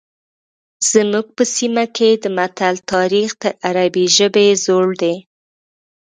زموږ 0.89 1.25
په 1.35 1.43
سیمه 1.55 1.85
کې 1.95 2.09
د 2.23 2.25
متل 2.37 2.75
تاریخ 2.93 3.29
تر 3.41 3.53
عربي 3.67 4.05
ژبې 4.17 4.47
زوړ 4.63 4.87
دی 5.01 5.15